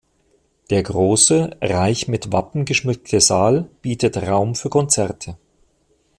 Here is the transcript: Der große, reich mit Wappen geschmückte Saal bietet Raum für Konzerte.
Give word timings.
Der 0.71 0.81
große, 0.81 1.57
reich 1.61 2.07
mit 2.07 2.31
Wappen 2.31 2.65
geschmückte 2.65 3.21
Saal 3.21 3.67
bietet 3.83 4.17
Raum 4.17 4.55
für 4.55 4.67
Konzerte. 4.69 5.37